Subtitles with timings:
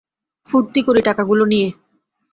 [0.45, 1.67] ফুর্তি করি টাকাগুলো নিয়ে।